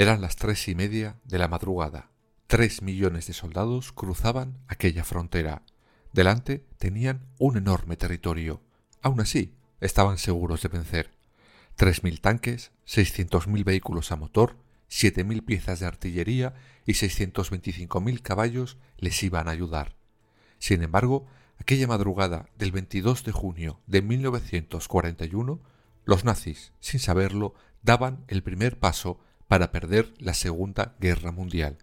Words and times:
Eran 0.00 0.22
las 0.22 0.36
tres 0.36 0.66
y 0.66 0.74
media 0.74 1.20
de 1.24 1.36
la 1.36 1.46
madrugada. 1.46 2.08
Tres 2.46 2.80
millones 2.80 3.26
de 3.26 3.34
soldados 3.34 3.92
cruzaban 3.92 4.56
aquella 4.66 5.04
frontera. 5.04 5.60
Delante 6.14 6.64
tenían 6.78 7.26
un 7.38 7.58
enorme 7.58 7.98
territorio. 7.98 8.62
Aún 9.02 9.20
así, 9.20 9.52
estaban 9.78 10.16
seguros 10.16 10.62
de 10.62 10.70
vencer. 10.70 11.10
Tres 11.76 12.02
mil 12.02 12.22
tanques, 12.22 12.72
seiscientos 12.86 13.46
mil 13.46 13.62
vehículos 13.62 14.10
a 14.10 14.16
motor, 14.16 14.56
siete 14.88 15.22
mil 15.22 15.44
piezas 15.44 15.80
de 15.80 15.86
artillería 15.86 16.54
y 16.86 16.94
seiscientos 16.94 17.50
veinticinco 17.50 18.00
mil 18.00 18.22
caballos 18.22 18.78
les 18.96 19.22
iban 19.22 19.48
a 19.48 19.50
ayudar. 19.50 19.96
Sin 20.58 20.82
embargo, 20.82 21.26
aquella 21.58 21.86
madrugada 21.86 22.48
del 22.56 22.72
22 22.72 23.22
de 23.22 23.32
junio 23.32 23.80
de 23.86 24.00
1941, 24.00 25.60
los 26.06 26.24
nazis, 26.24 26.72
sin 26.80 27.00
saberlo, 27.00 27.52
daban 27.82 28.24
el 28.28 28.42
primer 28.42 28.78
paso 28.78 29.20
para 29.50 29.72
perder 29.72 30.14
la 30.20 30.32
Segunda 30.32 30.94
Guerra 31.00 31.32
Mundial. 31.32 31.76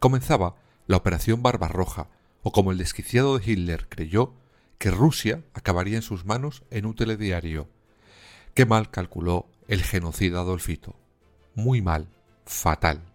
Comenzaba 0.00 0.56
la 0.88 0.96
Operación 0.96 1.40
Barbarroja, 1.40 2.08
o 2.42 2.50
como 2.50 2.72
el 2.72 2.78
desquiciado 2.78 3.38
de 3.38 3.48
Hitler 3.48 3.88
creyó, 3.88 4.34
que 4.76 4.90
Rusia 4.90 5.44
acabaría 5.54 5.94
en 5.94 6.02
sus 6.02 6.24
manos 6.24 6.64
en 6.72 6.84
un 6.84 6.96
telediario. 6.96 7.68
Qué 8.54 8.66
mal 8.66 8.90
calculó 8.90 9.46
el 9.68 9.84
genocida 9.84 10.40
Adolfito. 10.40 10.96
Muy 11.54 11.80
mal, 11.80 12.08
fatal. 12.44 13.11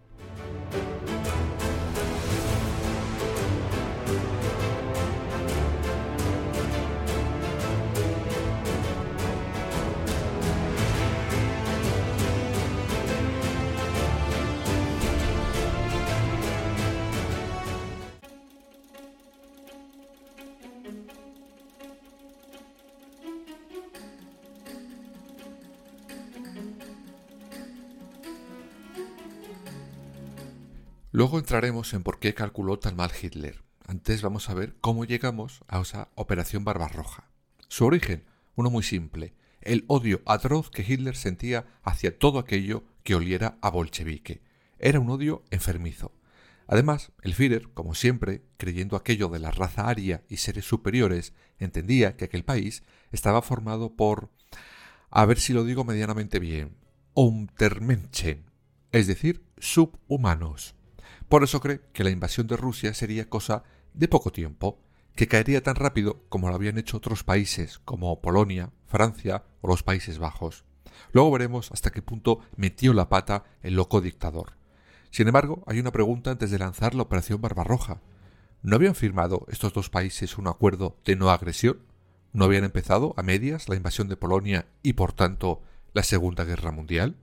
Luego 31.18 31.40
entraremos 31.40 31.94
en 31.94 32.04
por 32.04 32.20
qué 32.20 32.32
calculó 32.32 32.78
tan 32.78 32.94
mal 32.94 33.10
Hitler. 33.10 33.64
Antes 33.88 34.22
vamos 34.22 34.48
a 34.48 34.54
ver 34.54 34.76
cómo 34.80 35.04
llegamos 35.04 35.64
a 35.66 35.80
esa 35.80 36.10
Operación 36.14 36.62
Barbarroja. 36.62 37.28
Su 37.66 37.86
origen, 37.86 38.22
uno 38.54 38.70
muy 38.70 38.84
simple, 38.84 39.34
el 39.60 39.84
odio 39.88 40.22
atroz 40.26 40.70
que 40.70 40.84
Hitler 40.86 41.16
sentía 41.16 41.66
hacia 41.82 42.16
todo 42.16 42.38
aquello 42.38 42.84
que 43.02 43.16
oliera 43.16 43.58
a 43.62 43.70
bolchevique. 43.70 44.42
Era 44.78 45.00
un 45.00 45.10
odio 45.10 45.42
enfermizo. 45.50 46.12
Además, 46.68 47.10
el 47.22 47.34
Führer, 47.34 47.68
como 47.74 47.96
siempre, 47.96 48.44
creyendo 48.56 48.94
aquello 48.94 49.28
de 49.28 49.40
la 49.40 49.50
raza 49.50 49.88
aria 49.88 50.22
y 50.28 50.36
seres 50.36 50.66
superiores, 50.66 51.32
entendía 51.58 52.16
que 52.16 52.26
aquel 52.26 52.44
país 52.44 52.84
estaba 53.10 53.42
formado 53.42 53.96
por, 53.96 54.30
a 55.10 55.26
ver 55.26 55.40
si 55.40 55.52
lo 55.52 55.64
digo 55.64 55.82
medianamente 55.82 56.38
bien, 56.38 56.76
Untermenschen, 57.14 58.44
es 58.92 59.08
decir, 59.08 59.42
subhumanos. 59.58 60.77
Por 61.28 61.44
eso 61.44 61.60
cree 61.60 61.80
que 61.92 62.04
la 62.04 62.10
invasión 62.10 62.46
de 62.46 62.56
Rusia 62.56 62.94
sería 62.94 63.28
cosa 63.28 63.62
de 63.92 64.08
poco 64.08 64.32
tiempo, 64.32 64.78
que 65.14 65.28
caería 65.28 65.62
tan 65.62 65.74
rápido 65.74 66.24
como 66.28 66.48
lo 66.48 66.54
habían 66.54 66.78
hecho 66.78 66.96
otros 66.96 67.24
países 67.24 67.80
como 67.80 68.20
Polonia, 68.20 68.70
Francia 68.86 69.44
o 69.60 69.68
los 69.68 69.82
Países 69.82 70.18
Bajos. 70.18 70.64
Luego 71.12 71.30
veremos 71.30 71.70
hasta 71.72 71.90
qué 71.90 72.02
punto 72.02 72.40
metió 72.56 72.94
la 72.94 73.08
pata 73.08 73.44
el 73.62 73.74
loco 73.74 74.00
dictador. 74.00 74.56
Sin 75.10 75.26
embargo, 75.26 75.64
hay 75.66 75.80
una 75.80 75.92
pregunta 75.92 76.30
antes 76.30 76.50
de 76.50 76.58
lanzar 76.58 76.94
la 76.94 77.02
Operación 77.02 77.40
Barbarroja. 77.40 78.00
¿No 78.62 78.76
habían 78.76 78.94
firmado 78.94 79.46
estos 79.48 79.72
dos 79.72 79.90
países 79.90 80.38
un 80.38 80.48
acuerdo 80.48 80.96
de 81.04 81.16
no 81.16 81.30
agresión? 81.30 81.80
¿No 82.32 82.44
habían 82.44 82.64
empezado 82.64 83.14
a 83.16 83.22
medias 83.22 83.68
la 83.68 83.76
invasión 83.76 84.08
de 84.08 84.16
Polonia 84.16 84.66
y, 84.82 84.94
por 84.94 85.12
tanto, 85.12 85.62
la 85.92 86.02
Segunda 86.02 86.44
Guerra 86.44 86.72
Mundial? 86.72 87.16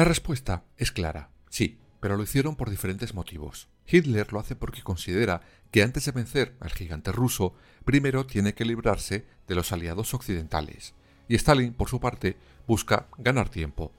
La 0.00 0.04
respuesta 0.04 0.64
es 0.78 0.92
clara, 0.92 1.28
sí, 1.50 1.78
pero 2.00 2.16
lo 2.16 2.22
hicieron 2.22 2.56
por 2.56 2.70
diferentes 2.70 3.12
motivos. 3.12 3.68
Hitler 3.86 4.32
lo 4.32 4.40
hace 4.40 4.56
porque 4.56 4.80
considera 4.80 5.42
que 5.70 5.82
antes 5.82 6.06
de 6.06 6.12
vencer 6.12 6.56
al 6.60 6.70
gigante 6.70 7.12
ruso, 7.12 7.52
primero 7.84 8.24
tiene 8.24 8.54
que 8.54 8.64
librarse 8.64 9.26
de 9.46 9.54
los 9.54 9.72
aliados 9.72 10.14
occidentales. 10.14 10.94
Y 11.28 11.34
Stalin, 11.34 11.74
por 11.74 11.90
su 11.90 12.00
parte, 12.00 12.38
busca 12.66 13.08
ganar 13.18 13.50
tiempo. 13.50 13.92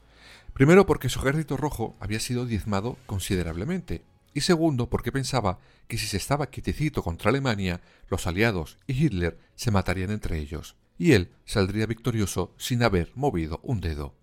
Primero 0.54 0.88
porque 0.88 1.08
su 1.08 1.20
ejército 1.20 1.56
rojo 1.56 1.96
había 2.00 2.20
sido 2.20 2.48
diezmado 2.48 2.98
considerablemente, 3.06 4.04
y 4.34 4.42
segundo 4.42 4.90
porque 4.90 5.12
pensaba 5.12 5.60
que 5.88 6.00
si 6.00 6.08
se 6.08 6.18
estaba 6.18 6.50
quietecito 6.50 7.04
contra 7.04 7.30
Alemania, 7.30 7.80
los 8.10 8.26
aliados 8.26 8.80
y 8.88 9.06
Hitler 9.06 9.38
se 9.54 9.70
matarían 9.70 10.10
entre 10.10 10.40
ellos, 10.40 10.76
y 10.98 11.12
él 11.12 11.30
saldría 11.46 11.86
victorioso 11.86 12.56
sin 12.58 12.82
haber 12.82 13.12
movido 13.14 13.60
un 13.62 13.82
dedo. 13.82 14.16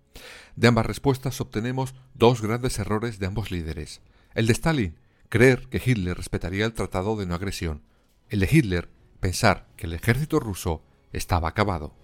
De 0.57 0.69
ambas 0.69 0.87
respuestas 0.87 1.41
obtenemos 1.41 1.95
dos 2.15 2.43
grandes 2.43 2.79
errores 2.79 3.19
de 3.19 3.27
ambos 3.27 3.51
líderes. 3.51 4.01
El 4.35 4.47
de 4.47 4.53
Stalin, 4.53 4.99
creer 5.29 5.69
que 5.69 5.83
Hitler 5.85 6.17
respetaría 6.17 6.65
el 6.65 6.73
tratado 6.73 7.17
de 7.17 7.27
no 7.27 7.35
agresión. 7.35 7.83
El 8.29 8.41
de 8.41 8.49
Hitler, 8.51 8.89
pensar 9.21 9.69
que 9.77 9.87
el 9.87 9.95
ejército 9.95 10.41
ruso 10.41 10.83
estaba 11.13 11.49
acabado. 11.49 11.95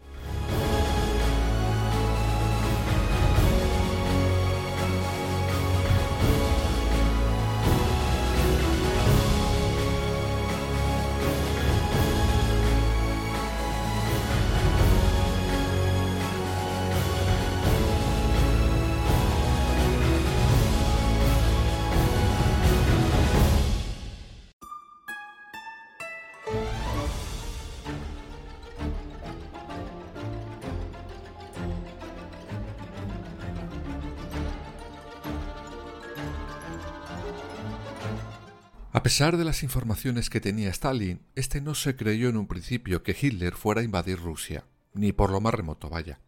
Pesar 39.04 39.36
de 39.36 39.44
las 39.44 39.62
informaciones 39.62 40.30
que 40.30 40.40
tenía 40.40 40.70
Stalin, 40.70 41.20
este 41.34 41.60
no 41.60 41.74
se 41.74 41.94
creyó 41.94 42.30
en 42.30 42.38
un 42.38 42.46
principio 42.46 43.02
que 43.02 43.14
Hitler 43.20 43.52
fuera 43.52 43.82
a 43.82 43.84
invadir 43.84 44.18
Rusia, 44.18 44.64
ni 44.94 45.12
por 45.12 45.30
lo 45.30 45.42
más 45.42 45.52
remoto 45.52 45.90
vaya. 45.90 46.20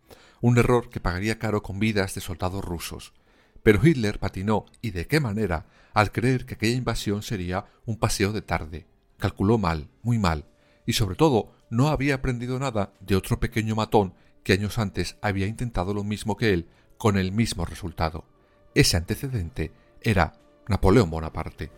Un 0.43 0.59
error 0.59 0.91
que 0.91 1.01
pagaría 1.01 1.39
caro 1.39 1.63
con 1.63 1.79
vidas 1.79 2.15
de 2.15 2.21
soldados 2.21 2.63
rusos. 2.63 3.15
Pero 3.63 3.81
Hitler 3.83 4.19
patinó, 4.19 4.67
y 4.83 4.91
de 4.91 5.07
qué 5.07 5.21
manera, 5.21 5.65
al 5.95 6.13
creer 6.13 6.45
que 6.45 6.53
aquella 6.53 6.77
invasión 6.77 7.23
sería 7.23 7.65
un 7.87 7.97
paseo 7.97 8.35
de 8.35 8.43
tarde. 8.43 8.87
Calculó 9.17 9.57
mal, 9.57 9.89
muy 10.03 10.19
mal, 10.19 10.45
y 10.85 10.93
sobre 10.93 11.17
todo 11.17 11.55
no 11.71 11.89
había 11.89 12.17
aprendido 12.17 12.59
nada 12.59 12.93
de 13.01 13.17
otro 13.17 13.41
pequeño 13.41 13.75
matón 13.75 14.13
que 14.45 14.53
años 14.53 14.79
antes 14.79 15.17
había 15.23 15.47
intentado 15.47 15.95
lo 15.95 16.05
mismo 16.05 16.37
que 16.37 16.53
él, 16.53 16.69
con 16.99 17.17
el 17.17 17.33
mismo 17.33 17.65
resultado. 17.65 18.27
Ese 18.75 18.99
antecedente 18.99 19.73
era 20.03 20.35
Napoleón 20.69 21.09
Bonaparte. 21.09 21.71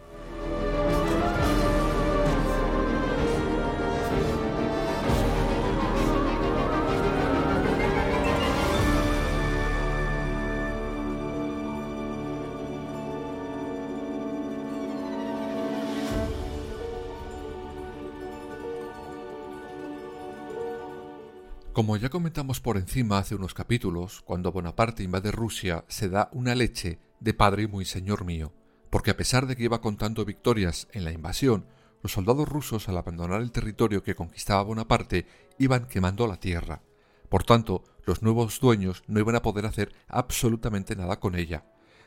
Como 21.79 21.97
ya 21.97 22.09
comentamos 22.09 22.59
por 22.59 22.77
encima 22.77 23.19
hace 23.19 23.37
unos 23.37 23.55
capítulos, 23.55 24.21
cuando 24.23 24.51
Bonaparte 24.51 25.05
invade 25.05 25.31
Rusia 25.31 25.85
se 25.87 26.09
da 26.09 26.29
una 26.33 26.57
leche 26.57 26.99
de 27.21 27.35
padre 27.35 27.69
muy 27.69 27.85
señor 27.85 28.25
mío, 28.25 28.53
porque 28.91 29.13
a 29.13 29.17
pesar 29.17 29.47
de 29.47 29.55
que 29.55 29.63
iba 29.63 29.81
contando 29.81 30.25
victorias 30.25 30.89
en 30.91 31.05
la 31.05 31.13
invasión, 31.13 31.67
los 32.03 32.11
soldados 32.11 32.49
rusos 32.49 32.89
al 32.89 32.97
abandonar 32.97 33.41
el 33.43 33.53
territorio 33.53 34.03
que 34.03 34.17
conquistaba 34.17 34.65
Bonaparte 34.65 35.27
iban 35.57 35.87
quemando 35.87 36.27
la 36.27 36.41
tierra. 36.41 36.83
Por 37.29 37.45
tanto, 37.45 37.85
los 38.05 38.23
nuevos 38.23 38.59
dueños 38.59 39.05
no 39.07 39.21
iban 39.21 39.37
a 39.37 39.43
poder 39.43 39.65
hacer 39.65 39.93
absolutamente 40.09 40.97
nada 40.97 41.21
con 41.21 41.37
ella. 41.37 41.65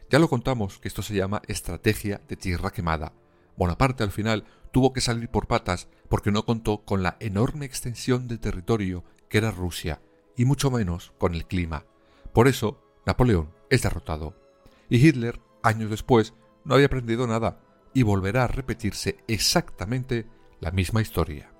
Ya 0.09 0.19
lo 0.19 0.27
contamos 0.27 0.79
que 0.79 0.89
esto 0.89 1.01
se 1.01 1.15
llama 1.15 1.43
estrategia 1.47 2.19
de 2.27 2.35
tierra 2.35 2.71
quemada. 2.71 3.13
Bonaparte 3.55 4.03
al 4.03 4.11
final 4.11 4.43
tuvo 4.73 4.91
que 4.91 4.99
salir 4.99 5.29
por 5.29 5.47
patas 5.47 5.87
porque 6.09 6.29
no 6.29 6.43
contó 6.43 6.83
con 6.83 7.03
la 7.03 7.15
enorme 7.21 7.65
extensión 7.65 8.27
de 8.27 8.37
territorio 8.37 9.05
que 9.31 9.37
era 9.37 9.49
Rusia, 9.49 10.01
y 10.35 10.43
mucho 10.43 10.69
menos 10.69 11.13
con 11.17 11.33
el 11.33 11.47
clima. 11.47 11.85
Por 12.33 12.49
eso, 12.49 12.83
Napoleón 13.05 13.49
es 13.69 13.81
derrotado. 13.81 14.35
Y 14.89 14.97
Hitler, 15.07 15.39
años 15.63 15.89
después, 15.89 16.33
no 16.65 16.75
había 16.75 16.87
aprendido 16.87 17.25
nada, 17.25 17.61
y 17.93 18.03
volverá 18.03 18.43
a 18.43 18.47
repetirse 18.47 19.17
exactamente 19.27 20.27
la 20.59 20.71
misma 20.71 21.01
historia. 21.01 21.50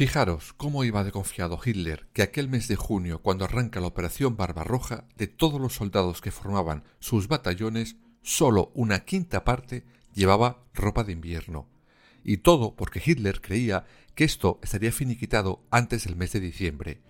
Fijaros 0.00 0.54
cómo 0.54 0.82
iba 0.84 1.04
de 1.04 1.12
confiado 1.12 1.60
Hitler 1.62 2.06
que 2.14 2.22
aquel 2.22 2.48
mes 2.48 2.68
de 2.68 2.76
junio, 2.76 3.20
cuando 3.20 3.44
arranca 3.44 3.80
la 3.80 3.88
operación 3.88 4.34
Barbarroja, 4.34 5.04
de 5.18 5.26
todos 5.26 5.60
los 5.60 5.74
soldados 5.74 6.22
que 6.22 6.30
formaban 6.30 6.84
sus 7.00 7.28
batallones, 7.28 7.96
solo 8.22 8.72
una 8.72 9.00
quinta 9.00 9.44
parte 9.44 9.84
llevaba 10.14 10.64
ropa 10.72 11.04
de 11.04 11.12
invierno. 11.12 11.68
Y 12.24 12.38
todo 12.38 12.76
porque 12.76 13.02
Hitler 13.04 13.42
creía 13.42 13.84
que 14.14 14.24
esto 14.24 14.58
estaría 14.62 14.90
finiquitado 14.90 15.66
antes 15.70 16.04
del 16.04 16.16
mes 16.16 16.32
de 16.32 16.40
diciembre. 16.40 17.02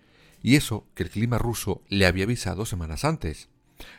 Y 0.42 0.56
eso 0.56 0.88
que 0.96 1.04
el 1.04 1.10
clima 1.10 1.38
ruso 1.38 1.84
le 1.86 2.06
había 2.06 2.24
avisado 2.24 2.66
semanas 2.66 3.04
antes. 3.04 3.50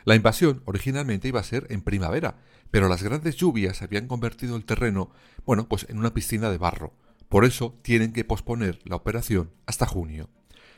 La 0.03 0.15
invasión 0.15 0.63
originalmente 0.65 1.29
iba 1.29 1.39
a 1.39 1.43
ser 1.43 1.65
en 1.69 1.81
primavera, 1.81 2.39
pero 2.71 2.89
las 2.89 3.03
grandes 3.03 3.37
lluvias 3.37 3.83
habían 3.83 4.07
convertido 4.07 4.57
el 4.57 4.65
terreno, 4.65 5.11
bueno, 5.45 5.69
pues 5.69 5.85
en 5.87 5.97
una 5.97 6.13
piscina 6.13 6.49
de 6.49 6.57
barro 6.57 6.91
por 7.31 7.45
eso 7.45 7.79
tienen 7.81 8.11
que 8.11 8.25
posponer 8.25 8.79
la 8.83 8.97
operación 8.97 9.53
hasta 9.65 9.85
junio. 9.85 10.29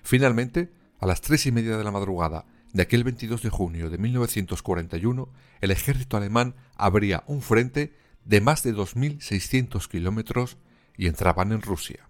Finalmente, 0.03 0.71
a 0.99 1.07
las 1.07 1.19
tres 1.19 1.47
y 1.47 1.51
media 1.51 1.77
de 1.77 1.83
la 1.83 1.89
madrugada 1.89 2.45
de 2.73 2.83
aquel 2.83 3.03
22 3.03 3.41
de 3.41 3.49
junio 3.49 3.89
de 3.89 3.97
1941, 3.97 5.33
el 5.61 5.71
ejército 5.71 6.15
alemán 6.15 6.53
abría 6.75 7.23
un 7.25 7.41
frente 7.41 7.95
de 8.23 8.39
más 8.39 8.61
de 8.61 8.75
2.600 8.75 9.87
kilómetros 9.87 10.57
y 10.95 11.07
entraban 11.07 11.53
en 11.53 11.63
Rusia. 11.63 12.07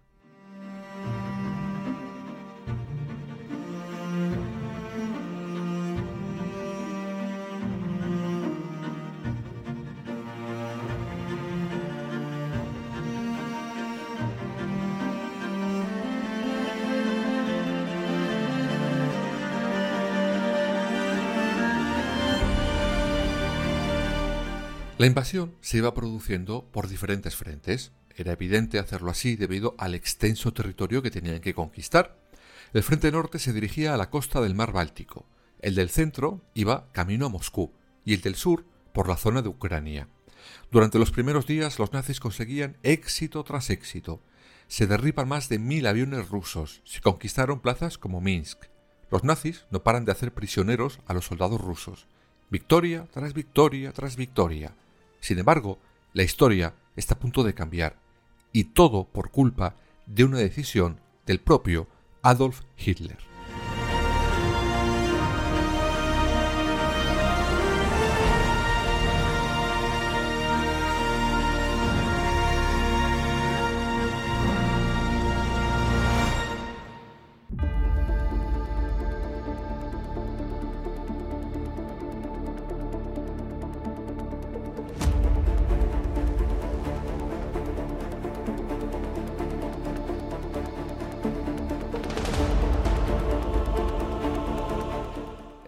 La 25.04 25.08
invasión 25.08 25.54
se 25.60 25.80
iba 25.80 25.94
produciendo 25.94 26.64
por 26.72 26.88
diferentes 26.88 27.36
frentes. 27.36 27.92
Era 28.16 28.32
evidente 28.32 28.80
hacerlo 28.80 29.12
así 29.12 29.36
debido 29.36 29.76
al 29.78 29.96
extenso 29.96 30.54
territorio 30.54 31.02
que 31.02 31.12
tenían 31.12 31.42
que 31.42 31.54
conquistar. 31.54 32.18
El 32.72 32.84
frente 32.84 33.12
norte 33.12 33.38
se 33.38 33.52
dirigía 33.52 33.94
a 33.94 33.98
la 33.98 34.10
costa 34.10 34.40
del 34.40 34.56
mar 34.56 34.72
Báltico, 34.72 35.26
el 35.60 35.76
del 35.76 35.90
centro 35.90 36.40
iba 36.54 36.90
camino 36.94 37.26
a 37.26 37.30
Moscú 37.30 37.74
y 38.06 38.14
el 38.14 38.22
del 38.22 38.36
sur 38.36 38.64
por 38.94 39.10
la 39.10 39.18
zona 39.18 39.42
de 39.42 39.50
Ucrania. 39.50 40.08
Durante 40.72 41.00
los 41.00 41.12
primeros 41.12 41.48
días 41.48 41.80
los 41.80 41.92
nazis 41.92 42.22
conseguían 42.22 42.78
éxito 42.82 43.44
tras 43.44 43.72
éxito. 43.72 44.22
Se 44.70 44.88
derriban 44.88 45.28
más 45.28 45.50
de 45.50 45.60
mil 45.60 45.86
aviones 45.86 46.30
rusos, 46.30 46.82
se 46.86 47.02
conquistaron 47.02 47.60
plazas 47.60 47.98
como 47.98 48.22
Minsk. 48.22 48.68
Los 49.12 49.26
nazis 49.26 49.66
no 49.70 49.84
paran 49.84 50.06
de 50.06 50.14
hacer 50.14 50.34
prisioneros 50.34 51.02
a 51.08 51.14
los 51.14 51.26
soldados 51.26 51.60
rusos. 51.60 52.08
Victoria 52.50 53.06
tras 53.12 53.34
victoria 53.34 53.92
tras 53.92 54.16
victoria. 54.16 54.74
Sin 55.24 55.40
embargo, 55.40 55.80
la 56.12 56.24
historia 56.24 56.74
está 56.98 57.14
a 57.14 57.20
punto 57.20 57.44
de 57.44 57.54
cambiar, 57.54 57.96
y 58.52 58.66
todo 58.66 59.06
por 59.06 59.32
culpa 59.32 59.74
de 60.06 60.26
una 60.26 60.38
decisión 60.38 61.00
del 61.26 61.40
propio 61.40 61.88
Adolf 62.24 62.60
Hitler. 62.78 63.33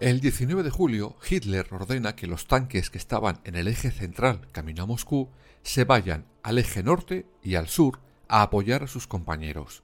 El 0.06 0.20
19 0.20 0.62
de 0.62 0.70
julio, 0.70 1.16
Hitler 1.28 1.66
ordena 1.72 2.14
que 2.14 2.28
los 2.28 2.46
tanques 2.46 2.90
que 2.90 2.98
estaban 2.98 3.40
en 3.42 3.56
el 3.56 3.66
eje 3.66 3.90
central 3.90 4.46
camino 4.52 4.84
a 4.84 4.86
Moscú 4.86 5.30
se 5.64 5.82
vayan 5.82 6.26
al 6.44 6.58
eje 6.58 6.84
norte 6.84 7.26
y 7.42 7.56
al 7.56 7.66
sur 7.66 7.98
a 8.28 8.42
apoyar 8.42 8.84
a 8.84 8.86
sus 8.86 9.08
compañeros. 9.08 9.82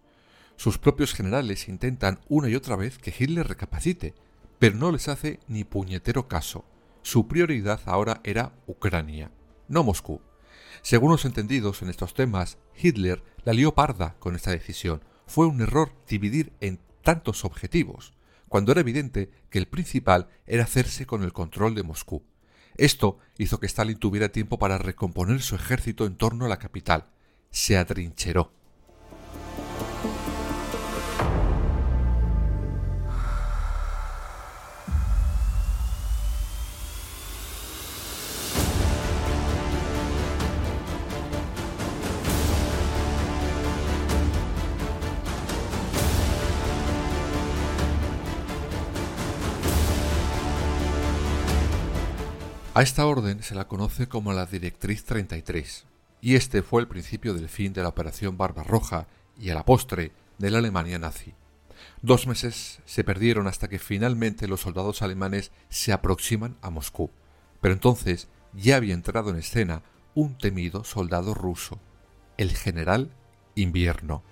Sus 0.55 0.79
propios 0.79 1.13
generales 1.13 1.69
intentan 1.69 2.21
una 2.29 2.49
y 2.49 2.55
otra 2.55 2.77
vez 2.77 2.99
que 2.99 3.13
Hitler 3.19 3.49
recapacite, 3.49 4.15
pero 4.61 4.77
no 4.77 4.93
les 4.93 5.09
hace 5.09 5.41
ni 5.49 5.65
puñetero 5.65 6.29
caso. 6.29 6.65
Su 7.03 7.27
prioridad 7.27 7.81
ahora 7.87 8.21
era 8.23 8.53
Ucrania, 8.69 9.33
no 9.67 9.83
Moscú. 9.83 10.21
Según 10.83 11.11
los 11.11 11.25
entendidos 11.25 11.83
en 11.83 11.89
estos 11.91 12.15
temas, 12.15 12.59
Hitler 12.81 13.25
la 13.43 13.55
lió 13.55 13.75
parda 13.75 14.15
con 14.21 14.37
esta 14.37 14.53
decisión. 14.53 15.03
Fue 15.27 15.49
un 15.49 15.61
error 15.63 15.93
dividir 16.07 16.53
en 16.61 16.79
tantos 17.03 17.45
objetivos 17.45 18.13
cuando 18.53 18.73
era 18.73 18.83
evidente 18.83 19.31
que 19.49 19.59
el 19.59 19.67
principal 19.67 20.29
era 20.45 20.65
hacerse 20.65 21.07
con 21.07 21.23
el 21.23 21.33
control 21.33 21.75
de 21.75 21.85
Moscú. 21.85 22.23
Esto 22.77 23.17
hizo 23.39 23.59
que 23.59 23.65
Stalin 23.65 23.97
tuviera 23.97 24.29
tiempo 24.29 24.59
para 24.59 24.77
recomponer 24.77 25.41
su 25.41 25.55
ejército 25.55 26.05
en 26.05 26.17
torno 26.17 26.45
a 26.45 26.49
la 26.51 26.59
capital. 26.59 27.07
Se 27.51 27.79
atrincheró. 27.79 28.53
A 52.75 52.81
esta 52.81 53.05
orden 53.05 53.43
se 53.43 53.55
la 53.55 53.69
conoce 53.69 54.09
como 54.09 54.33
la 54.33 54.47
Directriz 54.47 55.05
33, 55.05 55.85
y 56.23 56.37
este 56.37 56.63
fue 56.63 56.81
el 56.81 56.89
principio 56.89 57.35
del 57.35 57.51
fin 57.51 57.75
de 57.75 57.83
la 57.83 57.91
Operación 57.91 58.39
Barbarroja 58.39 59.07
y 59.39 59.51
a 59.51 59.55
la 59.55 59.67
postre 59.67 60.13
de 60.39 60.51
la 60.51 60.57
Alemania 60.57 60.99
nazi. 60.99 61.35
Dos 62.01 62.27
meses 62.27 62.81
se 62.87 63.05
perdieron 63.05 63.47
hasta 63.47 63.69
que 63.69 63.79
finalmente 63.79 64.49
los 64.49 64.63
soldados 64.63 65.03
alemanes 65.03 65.53
se 65.69 65.93
aproximan 65.93 66.57
a 66.63 66.71
Moscú. 66.71 67.11
Pero 67.61 67.75
entonces 67.75 68.29
ya 68.55 68.77
había 68.77 68.95
entrado 68.95 69.29
en 69.29 69.37
escena 69.37 69.83
un 70.15 70.39
temido 70.39 70.83
soldado 70.83 71.35
ruso, 71.35 71.79
el 72.39 72.57
general 72.57 73.11
Invierno. 73.55 74.23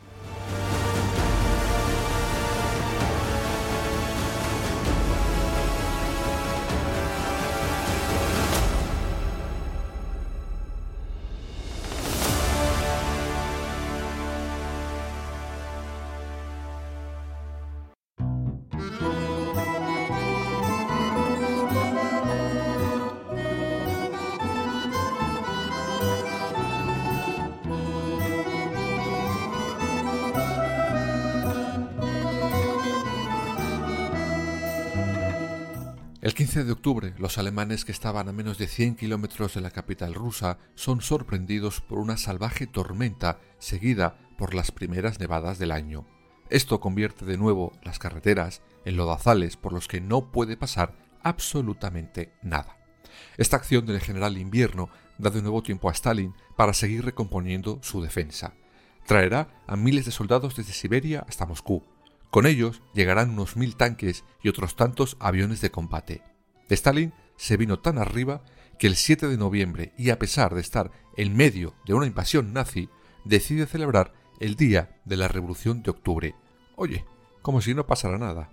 15 36.40 36.64
de 36.64 36.72
octubre, 36.72 37.12
los 37.18 37.36
alemanes 37.36 37.84
que 37.84 37.92
estaban 37.92 38.26
a 38.26 38.32
menos 38.32 38.56
de 38.56 38.66
100 38.66 38.96
kilómetros 38.96 39.52
de 39.52 39.60
la 39.60 39.70
capital 39.70 40.14
rusa 40.14 40.56
son 40.74 41.02
sorprendidos 41.02 41.82
por 41.82 41.98
una 41.98 42.16
salvaje 42.16 42.66
tormenta 42.66 43.40
seguida 43.58 44.16
por 44.38 44.54
las 44.54 44.72
primeras 44.72 45.20
nevadas 45.20 45.58
del 45.58 45.70
año. 45.70 46.06
Esto 46.48 46.80
convierte 46.80 47.26
de 47.26 47.36
nuevo 47.36 47.74
las 47.82 47.98
carreteras 47.98 48.62
en 48.86 48.96
lodazales 48.96 49.58
por 49.58 49.74
los 49.74 49.86
que 49.86 50.00
no 50.00 50.32
puede 50.32 50.56
pasar 50.56 50.96
absolutamente 51.22 52.32
nada. 52.40 52.78
Esta 53.36 53.58
acción 53.58 53.84
del 53.84 54.00
general 54.00 54.38
invierno 54.38 54.88
da 55.18 55.28
de 55.28 55.42
nuevo 55.42 55.62
tiempo 55.62 55.90
a 55.90 55.92
Stalin 55.92 56.32
para 56.56 56.72
seguir 56.72 57.04
recomponiendo 57.04 57.80
su 57.82 58.00
defensa. 58.00 58.54
Traerá 59.04 59.62
a 59.66 59.76
miles 59.76 60.06
de 60.06 60.10
soldados 60.10 60.56
desde 60.56 60.72
Siberia 60.72 61.22
hasta 61.28 61.44
Moscú, 61.44 61.84
con 62.30 62.46
ellos 62.46 62.80
llegarán 62.94 63.30
unos 63.30 63.56
mil 63.56 63.74
tanques 63.74 64.24
y 64.40 64.48
otros 64.48 64.76
tantos 64.76 65.16
aviones 65.18 65.60
de 65.60 65.72
combate. 65.72 66.29
Stalin 66.74 67.12
se 67.36 67.56
vino 67.56 67.78
tan 67.78 67.98
arriba 67.98 68.42
que 68.78 68.86
el 68.86 68.96
7 68.96 69.28
de 69.28 69.36
noviembre, 69.36 69.92
y 69.98 70.10
a 70.10 70.18
pesar 70.18 70.54
de 70.54 70.60
estar 70.60 70.90
en 71.16 71.36
medio 71.36 71.74
de 71.86 71.94
una 71.94 72.06
invasión 72.06 72.52
nazi, 72.52 72.88
decide 73.24 73.66
celebrar 73.66 74.12
el 74.40 74.56
Día 74.56 75.00
de 75.04 75.16
la 75.16 75.28
Revolución 75.28 75.82
de 75.82 75.90
Octubre. 75.90 76.34
Oye, 76.76 77.04
como 77.42 77.60
si 77.60 77.74
no 77.74 77.86
pasara 77.86 78.18
nada. 78.18 78.50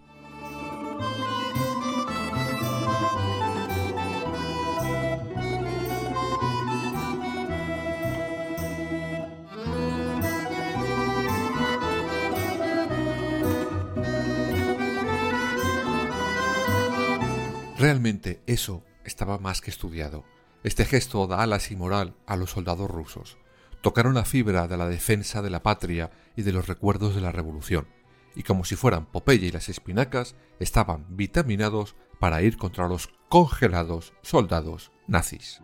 Realmente 17.77 18.41
eso 18.47 18.83
estaba 19.05 19.37
más 19.37 19.61
que 19.61 19.69
estudiado. 19.69 20.25
Este 20.63 20.83
gesto 20.83 21.27
da 21.27 21.43
alas 21.43 21.69
y 21.69 21.75
moral 21.75 22.15
a 22.25 22.35
los 22.35 22.49
soldados 22.49 22.89
rusos. 22.89 23.37
Tocaron 23.81 24.15
la 24.15 24.25
fibra 24.25 24.67
de 24.67 24.77
la 24.77 24.87
defensa 24.87 25.43
de 25.43 25.51
la 25.51 25.61
patria 25.61 26.09
y 26.35 26.41
de 26.41 26.53
los 26.53 26.67
recuerdos 26.67 27.13
de 27.13 27.21
la 27.21 27.31
revolución, 27.31 27.87
y 28.35 28.41
como 28.41 28.65
si 28.65 28.75
fueran 28.75 29.05
Popeye 29.05 29.45
y 29.45 29.51
las 29.51 29.69
espinacas, 29.69 30.35
estaban 30.59 31.05
vitaminados 31.09 31.95
para 32.19 32.41
ir 32.41 32.57
contra 32.57 32.87
los 32.87 33.09
congelados 33.29 34.13
soldados 34.23 34.91
nazis. 35.05 35.61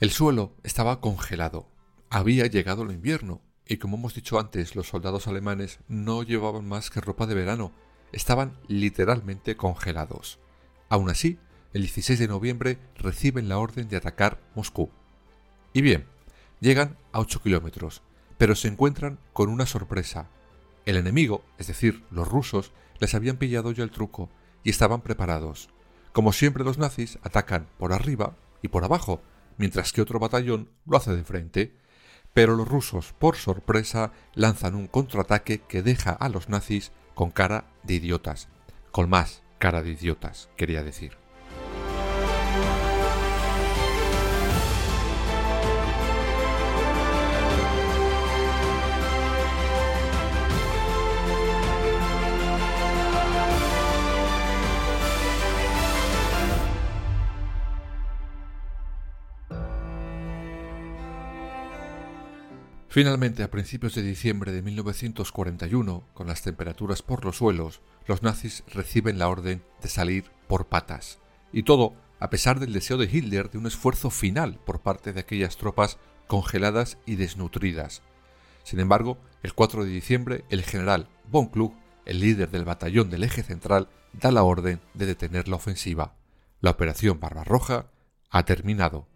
El 0.00 0.10
suelo 0.10 0.54
estaba 0.62 1.02
congelado. 1.02 1.68
Había 2.08 2.46
llegado 2.46 2.84
el 2.84 2.90
invierno, 2.90 3.42
y 3.66 3.76
como 3.76 3.98
hemos 3.98 4.14
dicho 4.14 4.40
antes, 4.40 4.74
los 4.74 4.88
soldados 4.88 5.28
alemanes 5.28 5.80
no 5.88 6.22
llevaban 6.22 6.66
más 6.66 6.88
que 6.88 7.02
ropa 7.02 7.26
de 7.26 7.34
verano, 7.34 7.70
estaban 8.10 8.56
literalmente 8.66 9.58
congelados. 9.58 10.38
Aún 10.88 11.10
así, 11.10 11.38
el 11.74 11.82
16 11.82 12.18
de 12.18 12.28
noviembre 12.28 12.78
reciben 12.96 13.50
la 13.50 13.58
orden 13.58 13.90
de 13.90 13.98
atacar 13.98 14.40
Moscú. 14.54 14.88
Y 15.74 15.82
bien, 15.82 16.06
llegan 16.60 16.96
a 17.12 17.20
8 17.20 17.42
kilómetros, 17.42 18.00
pero 18.38 18.54
se 18.54 18.68
encuentran 18.68 19.18
con 19.34 19.50
una 19.50 19.66
sorpresa. 19.66 20.30
El 20.86 20.96
enemigo, 20.96 21.44
es 21.58 21.66
decir, 21.66 22.04
los 22.10 22.26
rusos, 22.26 22.72
les 23.00 23.14
habían 23.14 23.36
pillado 23.36 23.70
ya 23.70 23.84
el 23.84 23.90
truco 23.90 24.30
y 24.64 24.70
estaban 24.70 25.02
preparados. 25.02 25.68
Como 26.14 26.32
siempre 26.32 26.64
los 26.64 26.78
nazis 26.78 27.18
atacan 27.22 27.68
por 27.76 27.92
arriba 27.92 28.34
y 28.62 28.68
por 28.68 28.82
abajo, 28.82 29.20
mientras 29.60 29.92
que 29.92 30.00
otro 30.00 30.18
batallón 30.18 30.70
lo 30.86 30.96
hace 30.96 31.14
de 31.14 31.22
frente. 31.22 31.76
Pero 32.32 32.56
los 32.56 32.66
rusos, 32.66 33.12
por 33.18 33.36
sorpresa, 33.36 34.12
lanzan 34.34 34.74
un 34.74 34.86
contraataque 34.86 35.60
que 35.60 35.82
deja 35.82 36.12
a 36.12 36.30
los 36.30 36.48
nazis 36.48 36.92
con 37.14 37.30
cara 37.30 37.66
de 37.82 37.94
idiotas. 37.94 38.48
Con 38.90 39.10
más 39.10 39.42
cara 39.58 39.82
de 39.82 39.90
idiotas, 39.90 40.48
quería 40.56 40.82
decir. 40.82 41.18
Finalmente, 62.92 63.44
a 63.44 63.50
principios 63.52 63.94
de 63.94 64.02
diciembre 64.02 64.50
de 64.50 64.62
1941, 64.62 66.08
con 66.12 66.26
las 66.26 66.42
temperaturas 66.42 67.02
por 67.02 67.24
los 67.24 67.36
suelos, 67.36 67.80
los 68.08 68.24
nazis 68.24 68.64
reciben 68.66 69.16
la 69.16 69.28
orden 69.28 69.62
de 69.80 69.88
salir 69.88 70.24
por 70.48 70.66
patas. 70.66 71.20
Y 71.52 71.62
todo 71.62 71.94
a 72.18 72.30
pesar 72.30 72.58
del 72.58 72.72
deseo 72.72 72.98
de 72.98 73.04
Hitler 73.04 73.48
de 73.48 73.58
un 73.58 73.68
esfuerzo 73.68 74.10
final 74.10 74.58
por 74.66 74.80
parte 74.80 75.12
de 75.12 75.20
aquellas 75.20 75.56
tropas 75.56 75.98
congeladas 76.26 76.98
y 77.06 77.14
desnutridas. 77.14 78.02
Sin 78.64 78.80
embargo, 78.80 79.18
el 79.44 79.54
4 79.54 79.84
de 79.84 79.90
diciembre, 79.90 80.44
el 80.50 80.62
general 80.64 81.08
von 81.30 81.46
Klug, 81.46 81.72
el 82.06 82.18
líder 82.18 82.50
del 82.50 82.64
batallón 82.64 83.08
del 83.08 83.22
eje 83.22 83.44
central, 83.44 83.88
da 84.12 84.32
la 84.32 84.42
orden 84.42 84.80
de 84.94 85.06
detener 85.06 85.46
la 85.46 85.56
ofensiva. 85.56 86.16
La 86.60 86.70
operación 86.70 87.20
Barbarroja 87.20 87.86
ha 88.30 88.44
terminado. 88.44 89.06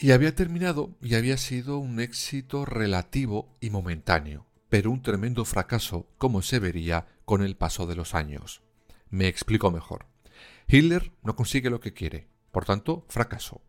Y 0.00 0.12
había 0.12 0.32
terminado 0.32 0.96
y 1.02 1.16
había 1.16 1.36
sido 1.36 1.78
un 1.78 1.98
éxito 1.98 2.64
relativo 2.64 3.56
y 3.60 3.70
momentáneo, 3.70 4.46
pero 4.68 4.92
un 4.92 5.02
tremendo 5.02 5.44
fracaso, 5.44 6.06
como 6.18 6.40
se 6.42 6.60
vería 6.60 7.06
con 7.24 7.42
el 7.42 7.56
paso 7.56 7.84
de 7.88 7.96
los 7.96 8.14
años. 8.14 8.62
Me 9.10 9.26
explico 9.26 9.72
mejor. 9.72 10.06
Hitler 10.68 11.10
no 11.24 11.34
consigue 11.34 11.68
lo 11.68 11.80
que 11.80 11.94
quiere, 11.94 12.28
por 12.52 12.64
tanto, 12.64 13.06
fracaso. 13.08 13.60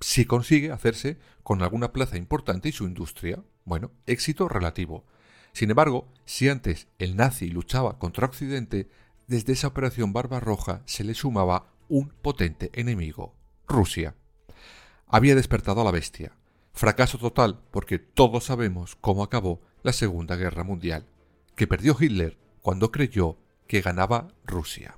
Si 0.00 0.26
consigue 0.26 0.72
hacerse 0.72 1.18
con 1.42 1.62
alguna 1.62 1.92
plaza 1.92 2.18
importante 2.18 2.68
y 2.68 2.72
su 2.72 2.84
industria, 2.84 3.42
bueno, 3.64 3.92
éxito 4.06 4.48
relativo. 4.48 5.06
Sin 5.54 5.70
embargo, 5.70 6.12
si 6.26 6.50
antes 6.50 6.88
el 6.98 7.16
nazi 7.16 7.48
luchaba 7.48 7.98
contra 7.98 8.26
Occidente, 8.26 8.90
desde 9.26 9.54
esa 9.54 9.68
operación 9.68 10.12
Barbarroja 10.12 10.82
se 10.84 11.02
le 11.02 11.14
sumaba 11.14 11.72
un 11.88 12.08
potente 12.08 12.70
enemigo, 12.74 13.34
Rusia. 13.66 14.16
Había 15.14 15.34
despertado 15.34 15.82
a 15.82 15.84
la 15.84 15.90
bestia. 15.90 16.32
Fracaso 16.72 17.18
total 17.18 17.60
porque 17.70 17.98
todos 17.98 18.44
sabemos 18.44 18.96
cómo 18.98 19.22
acabó 19.22 19.60
la 19.82 19.92
Segunda 19.92 20.36
Guerra 20.36 20.64
Mundial, 20.64 21.04
que 21.54 21.66
perdió 21.66 21.94
Hitler 22.00 22.38
cuando 22.62 22.90
creyó 22.90 23.36
que 23.66 23.82
ganaba 23.82 24.28
Rusia. 24.46 24.96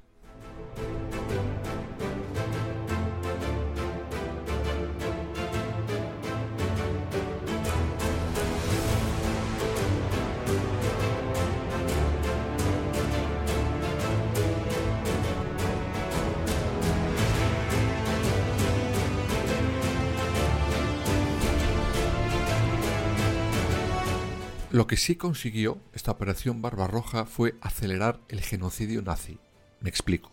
Lo 24.74 24.88
que 24.88 24.96
sí 24.96 25.14
consiguió 25.14 25.78
esta 25.92 26.10
operación 26.10 26.60
Barbarroja 26.60 27.26
fue 27.26 27.54
acelerar 27.60 28.18
el 28.28 28.40
genocidio 28.40 29.02
nazi. 29.02 29.38
Me 29.78 29.88
explico. 29.88 30.32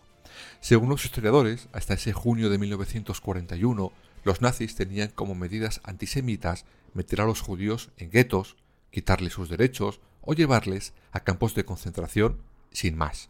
Según 0.60 0.88
los 0.88 1.04
historiadores, 1.04 1.68
hasta 1.72 1.94
ese 1.94 2.12
junio 2.12 2.50
de 2.50 2.58
1941, 2.58 3.92
los 4.24 4.40
nazis 4.40 4.74
tenían 4.74 5.10
como 5.10 5.36
medidas 5.36 5.80
antisemitas 5.84 6.64
meter 6.92 7.20
a 7.20 7.24
los 7.24 7.40
judíos 7.40 7.90
en 7.98 8.10
guetos, 8.10 8.56
quitarles 8.90 9.34
sus 9.34 9.48
derechos 9.48 10.00
o 10.22 10.34
llevarles 10.34 10.92
a 11.12 11.20
campos 11.20 11.54
de 11.54 11.64
concentración 11.64 12.42
sin 12.72 12.96
más. 12.96 13.28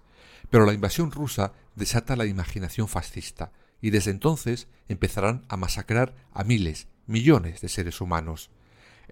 Pero 0.48 0.64
la 0.64 0.72
invasión 0.72 1.10
rusa 1.10 1.52
desata 1.76 2.16
la 2.16 2.24
imaginación 2.24 2.88
fascista 2.88 3.52
y 3.82 3.90
desde 3.90 4.12
entonces 4.12 4.66
empezarán 4.88 5.44
a 5.50 5.58
masacrar 5.58 6.14
a 6.32 6.42
miles, 6.42 6.88
millones 7.06 7.60
de 7.60 7.68
seres 7.68 8.00
humanos. 8.00 8.48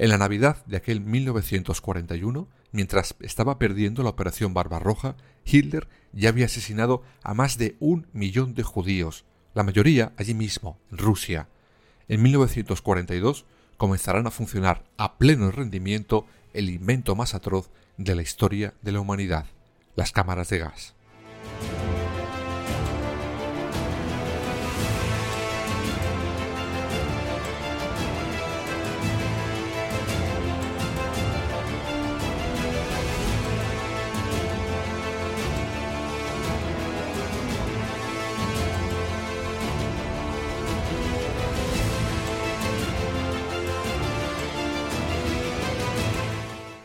En 0.01 0.09
la 0.09 0.17
Navidad 0.17 0.65
de 0.65 0.79
aquel 0.79 1.03
1941, 1.03 2.49
mientras 2.73 3.15
estaba 3.21 3.59
perdiendo 3.59 4.03
la 4.03 4.09
Operación 4.09 4.55
Barbarroja, 4.55 5.15
Hitler 5.45 5.89
ya 6.15 6.31
había 6.31 6.47
asesinado 6.47 7.03
a 7.23 7.35
más 7.35 7.59
de 7.59 7.77
un 7.81 8.07
millón 8.15 8.55
de 8.55 8.63
judíos, 8.63 9.27
la 9.53 9.63
mayoría 9.63 10.15
allí 10.17 10.33
mismo, 10.33 10.79
en 10.91 10.97
Rusia. 10.97 11.49
En 12.09 12.23
1942 12.23 13.45
comenzarán 13.77 14.27
a 14.27 14.31
funcionar 14.31 14.85
a 14.97 15.19
pleno 15.19 15.51
rendimiento 15.51 16.25
el 16.55 16.71
invento 16.71 17.15
más 17.15 17.35
atroz 17.35 17.69
de 17.99 18.15
la 18.15 18.23
historia 18.23 18.73
de 18.81 18.93
la 18.93 19.01
humanidad, 19.01 19.45
las 19.97 20.13
cámaras 20.13 20.49
de 20.49 20.61
gas. 20.61 20.95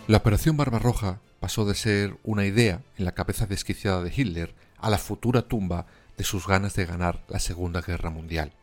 La 0.07 0.17
operación 0.17 0.55
Barbarroja 0.55 1.19
pasó 1.39 1.65
de 1.65 1.73
ser 1.73 2.15
una 2.23 2.45
idea 2.45 2.83
en 2.95 3.05
la 3.05 3.13
cabeza 3.13 3.47
desquiciada 3.47 4.03
de 4.03 4.13
Hitler 4.15 4.53
a 4.77 4.91
la 4.91 4.99
futura 4.99 5.41
tumba 5.41 5.87
de 6.15 6.23
sus 6.23 6.45
ganas 6.45 6.75
de 6.75 6.85
ganar 6.85 7.23
la 7.27 7.39
Segunda 7.39 7.81
Guerra 7.81 8.11
Mundial. 8.11 8.53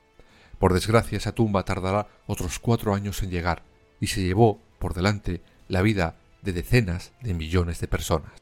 Por 0.60 0.72
desgracia, 0.72 1.18
esa 1.18 1.32
tumba 1.32 1.64
tardará 1.64 2.06
otros 2.28 2.60
cuatro 2.60 2.94
años 2.94 3.24
en 3.24 3.30
llegar 3.30 3.64
y 3.98 4.06
se 4.06 4.22
llevó 4.22 4.60
por 4.78 4.94
delante 4.94 5.42
la 5.66 5.82
vida 5.82 6.14
de 6.42 6.52
decenas 6.52 7.10
de 7.22 7.34
millones 7.34 7.80
de 7.80 7.88
personas. 7.88 8.41